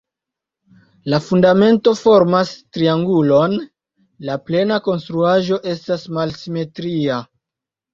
[1.13, 3.55] La fundamento formas triangulon,
[4.33, 7.25] la plena konstruaĵo estas malsimetria.